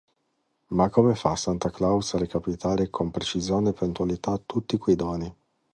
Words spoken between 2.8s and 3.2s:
con